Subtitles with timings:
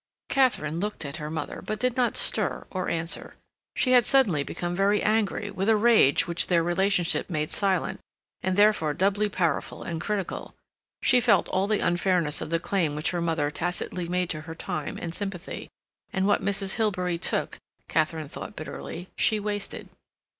[0.29, 3.35] Katharine looked at her mother, but did not stir or answer.
[3.75, 7.99] She had suddenly become very angry, with a rage which their relationship made silent,
[8.41, 10.55] and therefore doubly powerful and critical.
[11.03, 14.55] She felt all the unfairness of the claim which her mother tacitly made to her
[14.55, 15.69] time and sympathy,
[16.11, 16.77] and what Mrs.
[16.77, 19.87] Hilbery took, Katharine thought bitterly, she wasted.